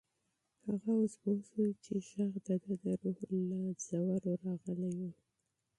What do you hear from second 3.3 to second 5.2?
له ژورو راغلی و.